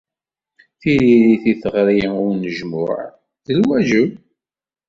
Tiririt 0.79 1.43
i 1.51 1.53
teɣri 1.61 2.01
n 2.11 2.15
unejmuɛ 2.27 3.01
d 3.45 3.47
lwaǧeb. 3.59 4.09